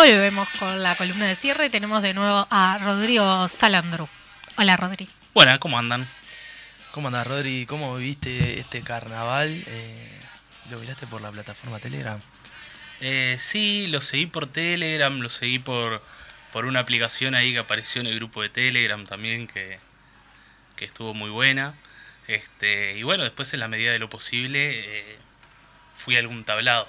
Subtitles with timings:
[0.00, 4.08] Volvemos con la columna de cierre y tenemos de nuevo a Rodrigo Salandru.
[4.56, 5.06] Hola, Rodri.
[5.34, 6.08] Bueno, ¿cómo andan?
[6.92, 7.66] ¿Cómo andas, Rodri?
[7.66, 9.62] ¿Cómo viviste este carnaval?
[9.66, 10.20] Eh,
[10.70, 12.18] ¿Lo miraste por la plataforma Telegram?
[13.02, 16.02] Eh, sí, lo seguí por Telegram, lo seguí por,
[16.50, 19.80] por una aplicación ahí que apareció en el grupo de Telegram también, que,
[20.76, 21.74] que estuvo muy buena.
[22.26, 25.18] Este, y bueno, después en la medida de lo posible eh,
[25.94, 26.88] fui a algún tablado.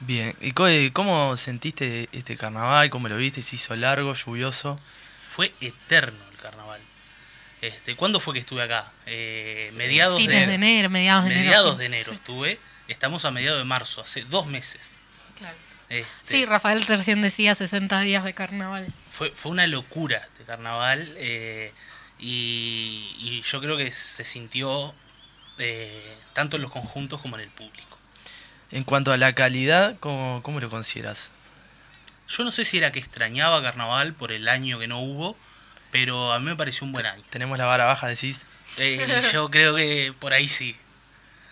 [0.00, 2.88] Bien, ¿y eh, cómo sentiste este carnaval?
[2.90, 3.42] ¿Cómo lo viste?
[3.42, 4.78] ¿Se hizo largo, lluvioso?
[5.28, 6.80] Fue eterno el carnaval.
[7.60, 8.92] Este, ¿Cuándo fue que estuve acá?
[9.06, 11.44] Eh, mediados Fines de enero, mediados de enero.
[11.46, 12.14] mediados de enero Sí.
[12.14, 12.58] estuve.
[12.86, 14.92] Estamos a mediados de marzo, hace dos meses.
[15.36, 15.56] Claro.
[15.88, 18.86] Este, Sí, Rafael recién decía 60 días de carnaval.
[19.10, 21.72] fue, fue una locura este carnaval eh,
[22.20, 24.94] y, y yo creo que se sintió
[25.58, 27.87] eh, tanto en los conjuntos como en el público.
[28.70, 31.30] En cuanto a la calidad, ¿cómo, cómo lo consideras?
[32.28, 35.36] Yo no sé si era que extrañaba carnaval por el año que no hubo,
[35.90, 37.22] pero a mí me pareció un buen año.
[37.30, 38.42] Tenemos la vara baja, decís.
[38.76, 40.76] Eh, yo creo que por ahí sí.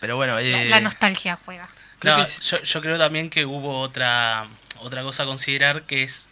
[0.01, 1.69] Pero bueno, La, eh, la nostalgia juega.
[1.99, 4.47] creo No, que es- yo, yo creo también que hubo otra,
[4.81, 6.29] otra cosa a considerar que es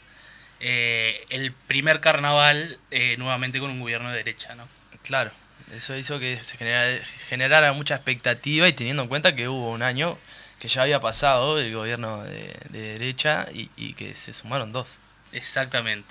[0.61, 4.69] eh, el primer carnaval eh, nuevamente con un gobierno de derecha, ¿no?
[5.03, 5.31] claro,
[5.75, 9.83] eso hizo que se genera- generara mucha expectativa y teniendo en cuenta que hubo un
[9.83, 10.17] año
[10.65, 14.97] que ya había pasado el gobierno de, de derecha y, y que se sumaron dos.
[15.31, 16.09] Exactamente.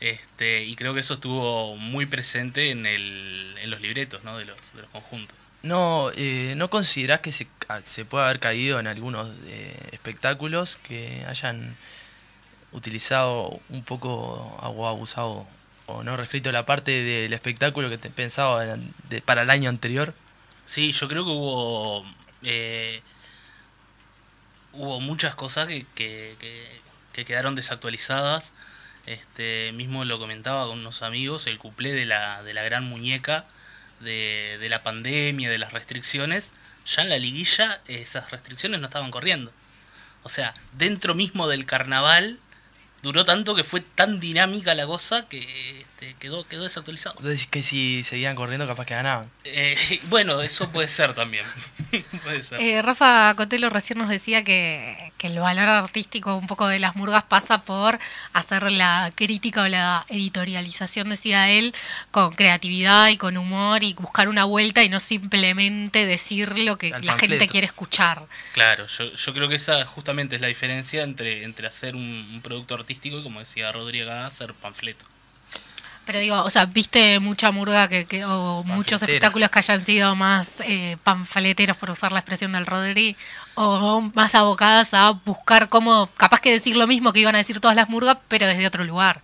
[0.00, 4.38] Este, y creo que eso estuvo muy presente en, el, en los libretos ¿no?
[4.38, 5.36] de, los, de los conjuntos.
[5.62, 10.80] No, eh, ¿no considerás que se, ah, se puede haber caído en algunos eh, espectáculos
[10.82, 11.76] que hayan
[12.72, 15.46] utilizado un poco o abusado
[15.86, 20.12] o no reescrito la parte del espectáculo que te pensaba de- para el año anterior?
[20.66, 22.04] Sí, yo creo que hubo
[22.42, 23.00] eh,
[24.72, 26.80] hubo muchas cosas que, que, que-
[27.12, 28.52] que quedaron desactualizadas.
[29.06, 33.44] Este, mismo lo comentaba con unos amigos, el cuplé de la, de la gran muñeca
[34.00, 36.52] de, de la pandemia, de las restricciones,
[36.86, 39.52] ya en la liguilla esas restricciones no estaban corriendo.
[40.22, 42.38] O sea, dentro mismo del carnaval
[43.02, 47.20] duró tanto que fue tan dinámica la cosa que este, quedó, quedó desactualizado.
[47.20, 49.28] Decís que si seguían corriendo capaz que ganaban.
[49.44, 49.76] Eh,
[50.08, 51.44] bueno, eso puede ser también.
[52.24, 52.60] puede ser.
[52.60, 56.96] Eh, Rafa Cotelo recién nos decía que, que el valor artístico un poco de las
[56.96, 57.96] murgas pasa por
[58.32, 61.72] hacer la crítica o la editorialización, decía él,
[62.10, 66.92] con creatividad y con humor y buscar una vuelta y no simplemente decir lo que
[66.92, 68.20] Al la gente quiere escuchar.
[68.52, 72.40] Claro, yo, yo creo que esa justamente es la diferencia entre, entre hacer un, un
[72.42, 75.11] producto artístico y, como decía Rodrigo, acá, hacer panfleto.
[76.04, 80.16] Pero digo, o sea, viste mucha murga que, que- o muchos espectáculos que hayan sido
[80.16, 83.16] más eh, panfleteros, por usar la expresión del Rodri,
[83.54, 87.60] o más abocadas a buscar cómo, capaz que decir lo mismo que iban a decir
[87.60, 89.22] todas las murgas, pero desde otro lugar.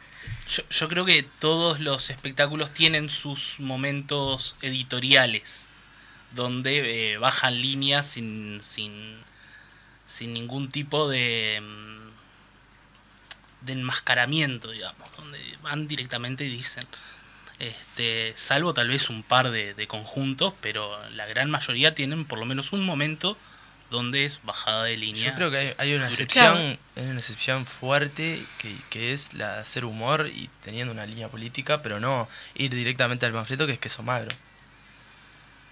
[0.48, 5.68] Yo, yo creo que todos los espectáculos tienen sus momentos editoriales,
[6.32, 9.16] donde eh, bajan líneas sin, sin,
[10.06, 12.17] sin ningún tipo de, mm,
[13.62, 16.84] de enmascaramiento, digamos, donde van directamente y dicen.
[17.58, 22.38] Este, salvo tal vez un par de, de conjuntos, pero la gran mayoría tienen por
[22.38, 23.36] lo menos un momento
[23.90, 25.30] donde es bajada de línea.
[25.30, 29.54] Yo creo que hay, hay una excepción, hay una excepción fuerte que, que es la
[29.54, 33.72] de hacer humor y teniendo una línea política, pero no ir directamente al panfleto que
[33.72, 34.30] es queso magro.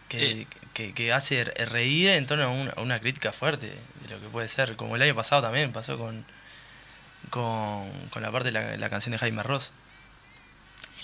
[0.09, 0.47] Que, Eh.
[0.73, 4.27] que, que hace reír en torno a una, a una crítica fuerte de lo que
[4.29, 6.25] puede ser, como el año pasado también pasó con,
[7.31, 9.71] con, con la parte de la, la canción de Jaime Ross,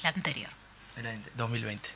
[0.00, 0.50] El anterior.
[0.96, 1.88] el año 2020.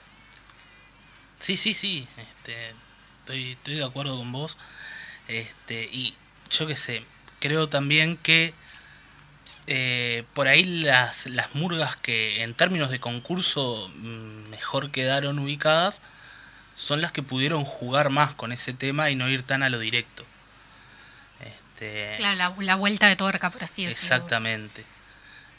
[1.40, 2.08] Sí, sí, sí.
[2.16, 2.72] Este,
[3.20, 4.58] estoy, estoy de acuerdo con vos.
[5.28, 6.14] Este, y
[6.50, 7.04] yo qué sé,
[7.40, 8.54] creo también que
[9.66, 16.00] eh, por ahí las, las murgas que en términos de concurso mm, mejor quedaron ubicadas
[16.76, 19.78] son las que pudieron jugar más con ese tema y no ir tan a lo
[19.78, 20.24] directo.
[21.80, 24.14] Este, La, la- la vuelta de tuerca, por así decirlo.
[24.16, 24.84] Exactamente.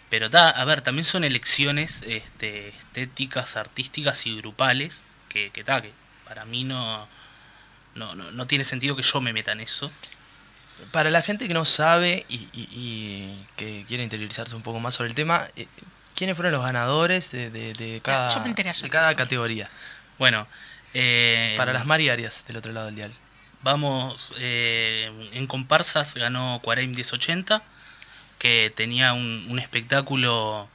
[0.10, 5.82] Pero ta, a ver, también son elecciones este, estéticas, artísticas y grupales que, que, ta,
[5.82, 5.92] que
[6.26, 7.08] para mí no,
[7.96, 9.92] no, no, no tiene sentido que yo me meta en eso.
[10.92, 14.94] Para la gente que no sabe y, y- y que quiere interiorizarse un poco más
[14.96, 15.68] sobre el tema, eh,
[16.16, 18.84] ¿quiénes fueron los ganadores de, de- de cada, yo me enteré ayer.
[18.84, 19.70] de cada categoría?
[20.18, 20.48] Bueno,
[20.94, 23.12] eh, Para las Mari Arias del otro lado del dial.
[23.64, 27.64] Vamos, eh, en comparsas ganó Cuarem 1080,
[28.40, 30.70] que tenía un, un espectáculo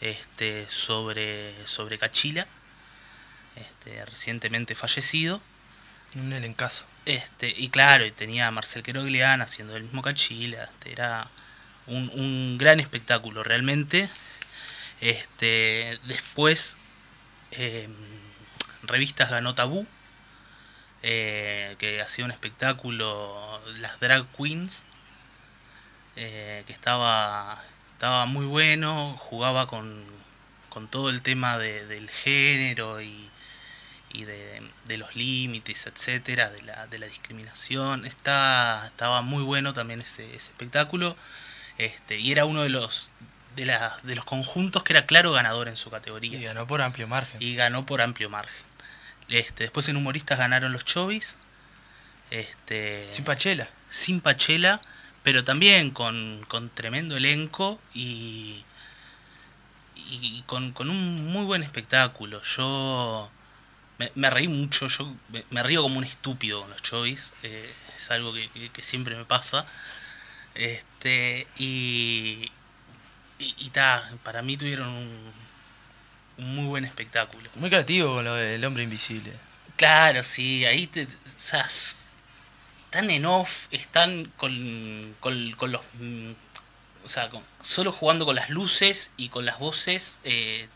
[0.00, 2.46] este, sobre, sobre Cachila,
[3.56, 5.40] este, recientemente fallecido.
[6.14, 6.86] Un elencazo.
[7.06, 11.28] Este, y claro, y tenía a Marcel Queroglián haciendo el mismo Cachila, este, era
[11.86, 14.08] un, un gran espectáculo realmente.
[15.00, 16.76] Este, después,
[17.52, 17.88] eh,
[18.82, 19.86] revistas ganó Tabú,
[21.02, 24.84] eh, que hacía un espectáculo, las drag queens,
[26.16, 27.62] eh, que estaba,
[27.92, 30.04] estaba muy bueno, jugaba con,
[30.68, 33.30] con todo el tema de- del género y,
[34.12, 38.04] y de, de los límites, etcétera, de la, de la discriminación.
[38.04, 41.16] Está, estaba muy bueno también ese, ese espectáculo.
[41.76, 43.12] Este, y era uno de los
[43.54, 46.40] de, la, de los conjuntos que era claro ganador en su Y categoría.
[46.40, 47.40] ganó por amplio margen.
[47.40, 48.67] Y ganó por amplio margen.
[49.28, 51.36] Este, después en humoristas ganaron los Chovis.
[52.30, 53.68] Este, Sin Pachela.
[53.90, 54.80] sin Pachela,
[55.22, 58.64] pero también con, con tremendo elenco y,
[59.96, 62.42] y con, con un muy buen espectáculo.
[62.42, 63.30] Yo
[63.98, 67.72] me, me reí mucho, yo me, me río como un estúpido con los Chovis, eh,
[67.96, 69.66] es algo que, que- que siempre me pasa.
[70.54, 72.50] Este, y,
[73.38, 75.32] y, y ta, para mí tuvieron un,
[76.38, 77.48] un muy buen espectáculo.
[77.56, 79.32] Muy creativo con lo del hombre invisible.
[79.76, 81.04] Claro, sí, ahí te.
[81.04, 81.94] O sea, s-
[82.86, 85.82] están en off, están con, con, con los.
[86.00, 86.30] mm,
[87.04, 90.68] O sea, con- solo jugando con las luces y con las voces, eh,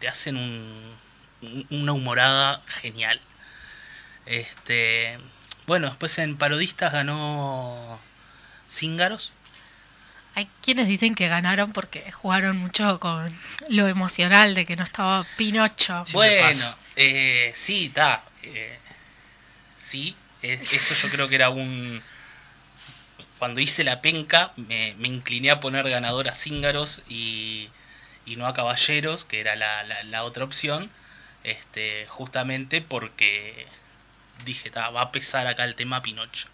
[0.00, 0.94] te hacen un,
[1.42, 3.20] un- una humorada genial.
[4.26, 5.18] Este.
[5.66, 7.98] Bueno, después en Parodistas ganó
[8.70, 9.32] Cíngaros.
[10.36, 13.34] Hay quienes dicen que ganaron porque jugaron mucho con
[13.70, 16.04] lo emocional de que no estaba Pinocho.
[16.12, 18.22] Bueno, eh, sí, está.
[19.78, 22.02] sí, eh, eso yo creo que era un.
[23.38, 27.70] Cuando hice la penca, me, me incliné a poner ganador a Cíngaros y,
[28.26, 30.90] y no a Caballeros, que era la, la, la otra opción.
[31.44, 33.66] Este, justamente porque
[34.44, 36.48] dije, "Ta, va a pesar acá el tema Pinocho.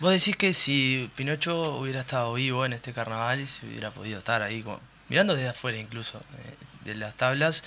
[0.00, 4.18] Vos decís que si Pinocho hubiera estado vivo en este carnaval y se hubiera podido
[4.18, 6.54] estar ahí, como- mirando desde afuera incluso, eh,
[6.84, 7.64] de las tablas,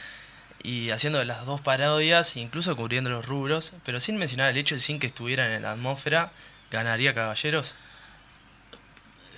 [0.61, 4.81] y haciendo las dos parodias, incluso cubriendo los rubros, pero sin mencionar el hecho de
[4.81, 6.31] sin que estuvieran en la atmósfera,
[6.69, 7.75] ganaría Caballeros.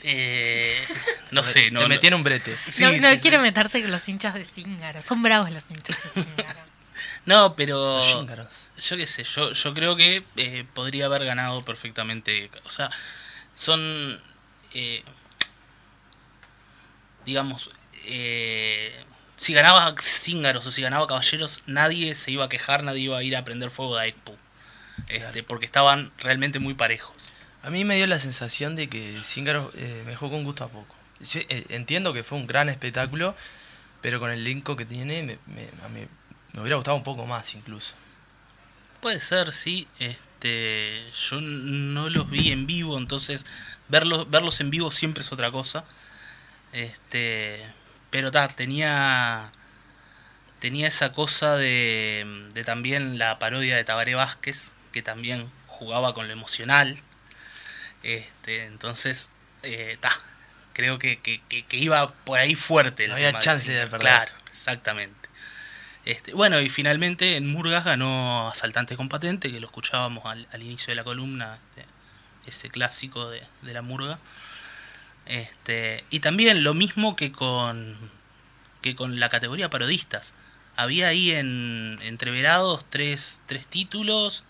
[0.03, 0.75] Eh,
[1.31, 1.79] no sé, no.
[1.81, 2.53] Te no- metí en un brete.
[2.55, 5.01] Sí, no no sí, meterse con los hinchas de Zingaro.
[5.01, 6.59] Son bravos los hinchas de Zingaro.
[7.25, 8.01] No, pero.
[8.77, 12.49] Yo qué sé, yo, yo creo que eh, podría haber ganado perfectamente.
[12.65, 12.89] O sea,
[13.55, 14.19] son.
[14.73, 15.03] eh,
[17.25, 17.71] digamos.
[18.05, 18.93] eh,
[19.37, 23.23] si ganaba Cíngaros o si ganaba Caballeros, nadie se iba a quejar, nadie iba a
[23.23, 24.35] ir a prender fuego de Aekpu.
[25.07, 25.41] Este.
[25.43, 27.15] Porque estaban realmente muy parejos.
[27.63, 30.69] A mí me dio la sensación de que Zingaro eh, me dejó con gusto a
[30.69, 30.95] poco.
[31.19, 33.35] Yo, eh, entiendo que fue un gran espectáculo,
[34.01, 36.07] pero con el elenco que tiene me, me- a mí
[36.53, 37.93] me hubiera gustado un poco más incluso.
[39.01, 39.87] Puede ser, sí.
[39.99, 43.45] Este, yo no los vi en vivo, entonces
[43.87, 45.85] verlos, verlos en vivo siempre es otra cosa.
[46.73, 47.65] Este,
[48.09, 49.51] pero ta, tenía
[50.59, 56.27] tenía esa cosa de, de también la parodia de Tabaré Vázquez, que también jugaba con
[56.27, 56.99] lo emocional.
[58.03, 59.29] Este, entonces,
[59.63, 60.11] eh, ta,
[60.73, 63.07] creo que, que, que- iba por ahí fuerte.
[63.07, 63.99] No había tema chance de perder.
[64.01, 65.20] Claro, exactamente.
[66.05, 70.63] Este, bueno, y finalmente en Murgas ganó Asaltante con Patente, que lo escuchábamos al, al
[70.63, 71.85] inicio de la columna, este,
[72.47, 74.17] ese clásico de, de la Murga.
[75.25, 77.95] Este, y también lo mismo que con,
[78.81, 80.33] que con la categoría parodistas.
[80.75, 84.43] Había ahí en entreverados tres, tres títulos,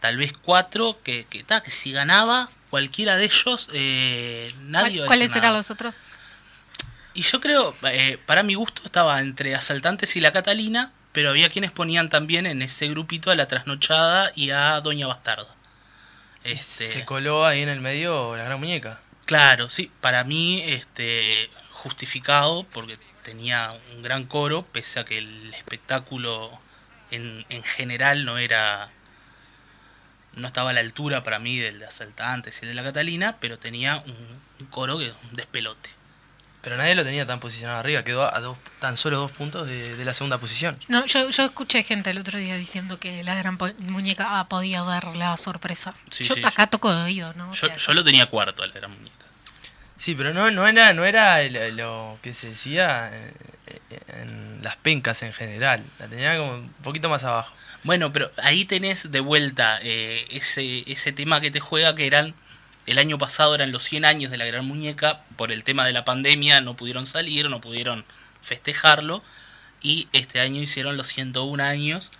[0.00, 5.04] tal vez cuatro, que, que, ta, que si ganaba cualquiera de ellos, eh, nadie iba
[5.04, 5.94] a ¿Cuál- decir ¿Cuáles eran los otros?
[7.14, 11.48] Y yo creo, eh, para mi gusto, estaba entre Asaltantes y la Catalina, pero había
[11.48, 15.46] quienes ponían también en ese grupito a la Trasnochada y a Doña Bastarda.
[16.42, 19.00] Este, Se coló ahí en el medio la gran muñeca.
[19.24, 25.54] claro, sí, para mí este, justificado porque tenía un gran coro, pese a que el
[25.54, 26.50] espectáculo
[27.10, 28.90] en, en general no era
[30.34, 33.36] no estaba a la altura para mí del de Asaltantes y el de la Catalina,
[33.40, 35.90] pero tenía un, un coro que un despelote.
[36.64, 39.96] Pero nadie lo tenía tan posicionado arriba, quedó a dos, tan solo dos puntos de,
[39.96, 40.76] de la segunda posición.
[40.88, 44.82] No, yo, yo escuché gente el otro día diciendo que la gran muñeca ah, podía
[44.82, 45.94] dar la sorpresa.
[46.10, 47.50] Sí, yo sí, acá toco de oído, ¿no?
[47.50, 49.14] O Yo, sea, yo lo tenía cuarto a la gran muñeca.
[49.96, 53.32] Sí, pero no, no era, no era lo, lo que se decía eh,
[54.08, 55.84] en las pencas en general.
[55.98, 57.54] La tenía como un poquito más abajo.
[57.84, 62.34] Bueno, pero ahí tenés de vuelta eh, ese, ese tema que te juega que eran,
[62.86, 65.92] el año pasado eran los 100 años de la Gran Muñeca, por el tema de
[65.92, 68.04] la pandemia no pudieron salir, no pudieron
[68.42, 69.22] festejarlo,
[69.80, 72.10] y este año hicieron los 101 años.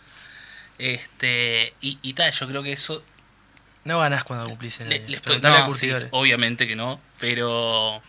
[0.79, 3.03] Este, y, y tal, yo creo que eso
[3.85, 6.09] No ganás cuando cumplís le- el les puede- preguntale a no, sí, curtidores.
[6.13, 8.03] obviamente que no, pero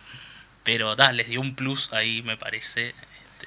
[0.64, 2.88] Pero da, les dio un plus ahí, me parece.
[2.88, 3.46] Este,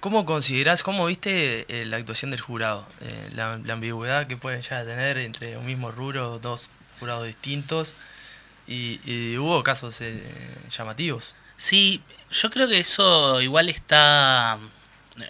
[0.00, 2.88] ¿Cómo considerás, cómo viste eh, la actuación del jurado?
[3.02, 6.70] Eh, la, la ambigüedad que pueden ya tener entre un mismo rubro, dos
[7.00, 7.92] jurados distintos.
[8.66, 10.22] Y, y hubo casos eh,
[10.70, 11.34] llamativos.
[11.56, 14.58] Sí, yo creo que eso igual está.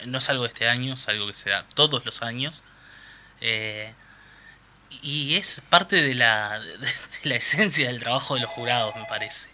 [0.07, 2.63] No es algo de este año, es algo que se da todos los años.
[3.41, 3.93] Eh,
[5.03, 6.61] y es parte de la,
[7.25, 9.49] la esencia del trabajo de los jurados, me parece.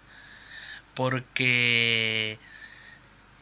[0.95, 2.39] Porque,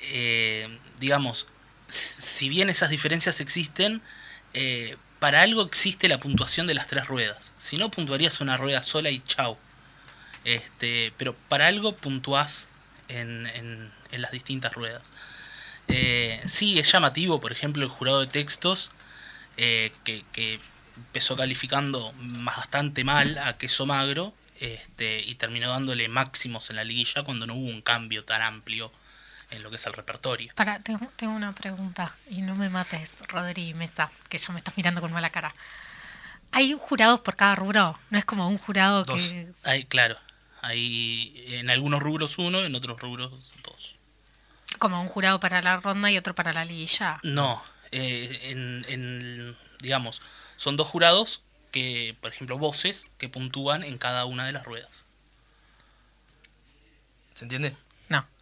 [0.00, 1.46] eh, digamos,
[1.88, 4.02] si bien esas diferencias existen,
[4.54, 7.52] eh, para algo existe la puntuación de las tres ruedas.
[7.58, 9.58] Si no, puntuarías una rueda sola y chau.
[10.44, 12.68] Este, pero para algo puntuás
[13.08, 15.12] en, en, en las distintas ruedas.
[15.88, 18.90] Eh, sí, es llamativo, por ejemplo, el jurado de textos,
[19.56, 20.60] eh, que, que,
[20.96, 27.22] empezó calificando bastante mal a Queso Magro este, y terminó dándole máximos en la liguilla
[27.22, 28.90] cuando no hubo un cambio tan amplio
[29.50, 30.52] en lo que es el repertorio.
[30.56, 34.76] Para, tengo, tengo una pregunta y no me mates, Rodri Mesa, que ya me estás
[34.76, 35.54] mirando con mala cara.
[36.50, 37.96] ¿Hay jurados por cada rubro?
[38.10, 39.22] ¿No es como un jurado Dos.
[39.22, 39.52] que...?
[39.62, 40.18] Hay, claro,
[40.62, 43.98] hay en algunos rubros uno, en otros rubros dos.
[44.78, 47.18] Como un jurado para la ronda y otro para la liguilla.
[47.22, 50.20] No, eh, en, en, digamos,
[50.56, 55.04] son dos jurados que, por ejemplo, voces que puntúan en cada una de las ruedas.
[57.34, 57.74] ¿Se entiende?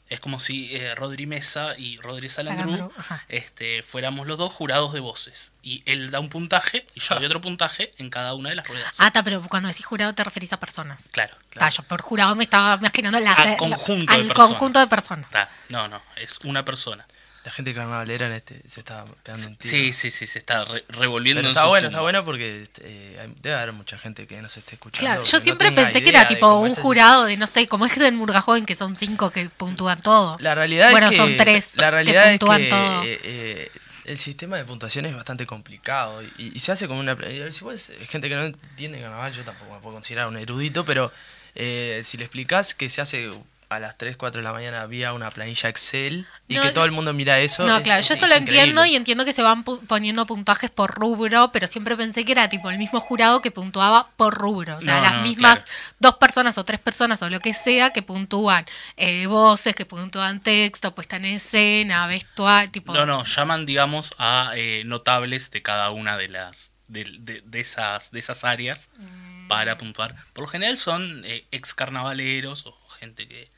[0.09, 2.93] Es como si eh, Rodri Mesa y Rodri Salandru,
[3.29, 5.51] este, fuéramos los dos jurados de voces.
[5.63, 8.69] Y él da un puntaje y yo doy otro puntaje en cada una de las
[8.69, 8.95] ruedas.
[8.99, 11.09] Ah, está, pero cuando decís jurado te referís a personas.
[11.11, 11.35] Claro.
[11.51, 14.87] Está, yo por jurado me estaba imaginando la, Al la- conjunto al de conjunto de
[14.87, 15.27] personas.
[15.27, 17.05] Está, No, no, es una persona.
[17.47, 19.71] La gente carnavalera en este se está pegando un tiro.
[19.71, 22.63] Sí, sí, sí, se está re- revolviendo Pero en está sus bueno, está bueno porque
[22.65, 25.07] este, hay- debe haber mucha gente que nos esté escuchando.
[25.07, 27.87] Claro, que yo siempre pensé que era tipo un es jurado de, no sé, como
[27.87, 30.37] es en Murgajoven, que son cinco que puntúan todo.
[30.41, 33.03] La realidad bueno, es que, son tres La que realidad es puntúan que todo.
[33.05, 33.71] eh, eh,
[34.07, 37.15] el sistema de puntuación es bastante complicado y, y se hace como una...
[37.15, 41.13] vos, eh, gente que no entiende carnaval, yo tampoco me puedo considerar un erudito, pero
[41.55, 43.31] eh, si le explicás que se hace
[43.69, 46.85] a las 3, 4 de la mañana vía una planilla Excel y No, que todo
[46.85, 47.65] el mundo mira eso...
[47.65, 50.25] No, es- claro, yo es eso lo entiendo y entiendo que se van pu- poniendo
[50.27, 54.35] puntajes por rubro, pero siempre pensé que era tipo el mismo jurado que puntuaba por
[54.35, 54.77] rubro.
[54.77, 55.71] O sea, No, las no, mismas claro.
[55.99, 58.65] dos personas o tres personas o lo que sea que puntúan
[58.97, 62.95] eh, voces, que puntúan texto, puesta en escena, vestuario, tipo...
[62.95, 67.61] No, no, llaman, digamos, a eh, notables de cada una de las de, de- de
[67.61, 69.49] esas de esas áreas Mm.
[69.49, 70.15] para puntuar.
[70.33, 73.49] Por lo general son eh, ex carnavaleros o gente que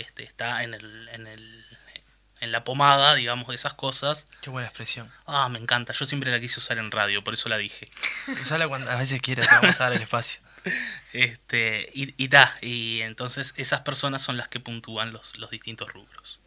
[0.00, 1.64] este, está en el, en el
[2.40, 4.26] en la pomada, digamos, de esas cosas.
[4.40, 5.10] Qué buena expresión.
[5.26, 5.92] Ah, me encanta.
[5.92, 7.88] Yo siempre la quise usar en radio, por eso la dije.
[8.42, 10.40] Usala cuando a veces quieras, te vamos a dar el espacio.
[11.14, 15.90] Este, y, y da, y entonces esas personas son las que puntúan los, los distintos
[15.90, 16.40] rubros.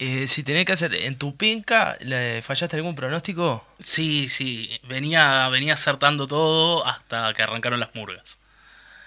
[0.00, 3.64] Eh, si tenés que hacer en tu pinca, ¿le ¿fallaste algún pronóstico?
[3.78, 8.38] Sí, sí, venía, venía acertando todo hasta que arrancaron las murgas.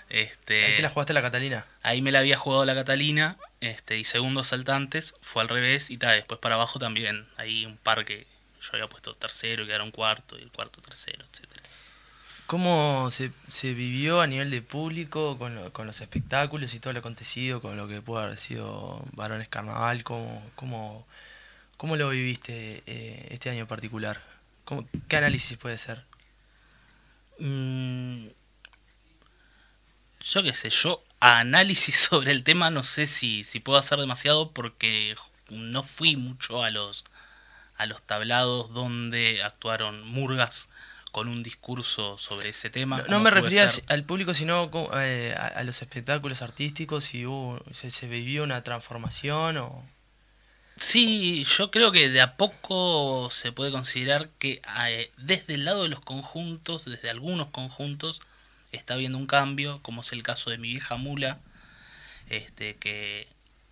[0.10, 1.66] Este, Ahí te la jugaste la Catalina.
[1.84, 5.98] ahí me la había jugado la Catalina, este, y segundos saltantes, fue al revés, y
[5.98, 8.26] tal, después para abajo también, ahí un par que
[8.62, 11.62] yo había puesto tercero y quedaron cuarto, y el cuarto tercero, etcétera.
[12.46, 16.94] ¿Cómo se, se vivió a nivel de público con, lo- con los espectáculos y todo
[16.94, 20.04] lo acontecido, con lo que pudo haber sido Varones Carnaval?
[20.06, 21.06] ¿Cómo, cómo,
[21.76, 24.22] cómo lo viviste eh, este año en particular?
[24.64, 26.02] ¿Cómo- ¿Qué análisis puede ser?
[27.40, 28.28] Mm,
[30.24, 34.00] yo qué sé, yo a análisis sobre el tema no sé si, si puedo hacer
[34.00, 35.16] demasiado porque
[35.50, 37.06] no fui mucho a los
[37.78, 40.68] a los tablados donde actuaron murgas
[41.12, 43.04] con un discurso sobre ese tema.
[43.08, 47.60] No, me refería ser- al público, sino eh, a, a los espectáculos artísticos, si hubo,
[47.80, 49.84] se, se vivió una transformación o...
[50.76, 55.84] Sí, yo creo que de a poco se puede considerar que eh, desde el lado
[55.84, 58.22] de los conjuntos, desde algunos conjuntos,
[58.78, 61.38] está habiendo un cambio, como es el caso de mi vieja mula,
[62.30, 63.28] este, que,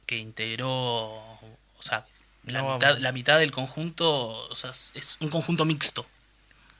[0.05, 2.05] que integró, o sea,
[2.45, 4.07] la, No, mitad, la mitad del conjunto,
[4.49, 6.05] o sea, es- un conjunto mixto.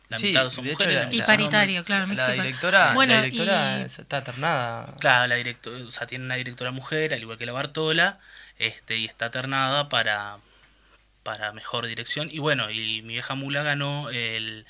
[0.09, 2.07] La Sí, mitad son de hecho, mujeres, la- la Y mitad son paritario, claro.
[2.07, 4.95] mixto La directora, Bueno, la directora y- es- está ternada.
[4.99, 8.19] Claro, la directora, o sea, tiene una directora mujer, al igual que la Bartola,
[8.59, 10.37] este, y está ternada para,
[11.23, 12.29] para mejor dirección.
[12.31, 14.65] Y bueno, y mi vieja mula ganó el,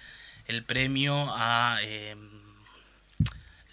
[0.47, 2.15] el premio a eh,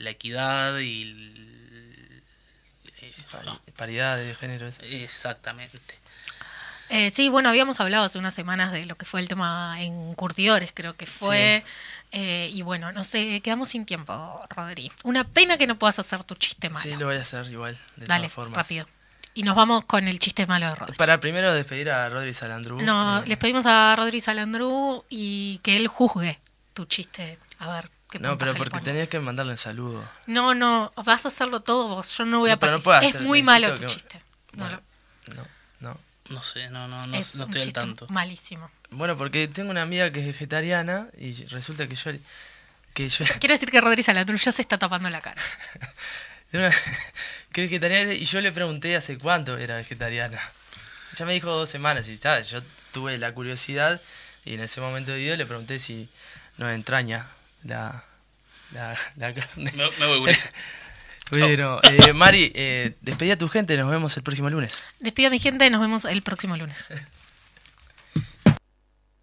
[0.02, 1.02] la equidad y...
[1.02, 2.22] el-
[3.00, 4.66] eh, Pari- Paridad de género.
[4.68, 4.80] eso.
[4.82, 5.78] exactamente.
[6.90, 10.12] Eh, sí, bueno, habíamos hablado hace unas semanas de lo que fue el tema en
[10.14, 11.64] Curtidores, creo que fue.
[12.12, 14.12] Eh, y bueno, no sé, quedamos sin tiempo,
[14.50, 14.92] Rodri.
[15.04, 16.82] Una pena que no puedas hacer tu chiste malo.
[16.82, 18.56] Sí, lo voy a hacer igual, de Dale, todas formas.
[18.58, 18.86] rápido.
[19.34, 20.96] Y nos vamos con el chiste malo de Rodri.
[20.98, 22.82] Para primero despedir a Rodri Salandru.
[22.82, 26.38] No, eh, les pedimos a Rodri Salandru y que él juzgue
[26.74, 27.38] tu chiste.
[27.60, 28.84] A ver, qué No, pero porque pone.
[28.84, 30.04] tenías que mandarle un saludo.
[30.26, 32.16] No, no, vas a hacerlo todo vos.
[32.16, 33.00] Yo no voy a No, pero no participar.
[33.00, 34.20] puedo es hacer, muy malo tu que- chiste.
[34.52, 34.80] No, Bueno,
[35.34, 35.46] no,
[35.80, 35.98] no.
[36.28, 38.06] No sé, no, no, no, es no un estoy al tanto.
[38.08, 38.70] malísimo.
[38.90, 42.12] Bueno, porque tengo una amiga que es vegetariana y resulta que yo...
[42.94, 45.40] Que yo Quiero decir que Rodri Salandru ya se está tapando la cara.
[46.52, 50.40] Que es vegetariana y yo le pregunté hace cuánto era vegetariana.
[51.18, 54.00] Ya me dijo dos semanas y ya, yo tuve la curiosidad
[54.44, 56.08] y en ese momento de video le pregunté si
[56.58, 57.26] no entraña
[57.64, 58.04] la,
[58.72, 59.72] la, la carne.
[59.72, 60.50] Me, me voy, Guriza.
[61.30, 64.86] Bueno, eh, Mari, eh, despedí a tu gente, nos vemos el próximo lunes.
[65.00, 66.88] Despido a mi gente, nos vemos el próximo lunes.